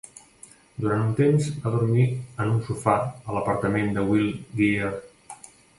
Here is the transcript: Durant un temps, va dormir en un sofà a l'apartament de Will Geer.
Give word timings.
Durant 0.85 1.03
un 1.07 1.11
temps, 1.19 1.49
va 1.65 1.73
dormir 1.75 2.07
en 2.45 2.55
un 2.57 2.67
sofà 2.71 2.99
a 3.05 3.39
l'apartament 3.39 3.95
de 3.99 4.09
Will 4.13 4.31
Geer. 4.63 4.93